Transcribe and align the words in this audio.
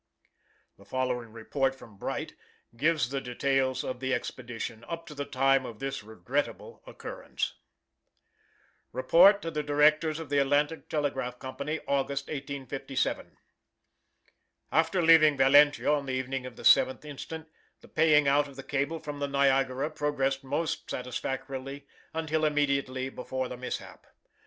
The 0.77 0.83
following 0.85 1.31
report 1.31 1.75
from 1.75 1.99
Bright 1.99 2.33
gives 2.75 3.09
the 3.09 3.21
details 3.21 3.83
of 3.83 3.99
the 3.99 4.15
expedition 4.15 4.83
up 4.87 5.05
to 5.05 5.13
the 5.13 5.25
time 5.25 5.63
of 5.63 5.77
this 5.77 6.01
regrettable 6.01 6.81
occurrence: 6.87 7.53
REPORT 8.93 9.43
TO 9.43 9.51
THE 9.51 9.61
DIRECTORS 9.61 10.17
OF 10.17 10.29
THE 10.29 10.39
ATLANTIC 10.39 10.89
TELEGRAPH 10.89 11.37
COMPANY, 11.37 11.81
AUGUST, 11.87 12.29
1857 12.29 13.37
After 14.71 15.03
leaving 15.03 15.37
Valentia 15.37 15.91
on 15.93 16.07
the 16.07 16.13
evening 16.13 16.47
of 16.47 16.55
the 16.55 16.63
7th 16.63 17.05
inst, 17.05 17.31
the 17.81 17.87
paying 17.87 18.27
out 18.27 18.47
of 18.47 18.55
the 18.55 18.63
cable 18.63 18.97
from 18.97 19.19
the 19.19 19.27
Niagara 19.27 19.91
progressed 19.91 20.43
most 20.43 20.89
satisfactorily 20.89 21.85
until 22.11 22.43
immediately 22.43 23.09
before 23.09 23.47
the 23.47 23.55
mishap. 23.55 24.07